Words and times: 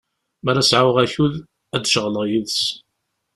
Mi 0.43 0.49
ara 0.51 0.63
sɛuɣ 0.69 0.97
akud, 1.03 1.33
ad 1.75 1.81
d-ceɣleɣ 1.83 2.23
yid-s. 2.31 2.59